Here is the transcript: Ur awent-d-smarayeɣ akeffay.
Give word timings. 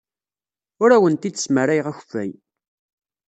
Ur 0.83 0.89
awent-d-smarayeɣ 0.95 1.85
akeffay. 1.87 2.31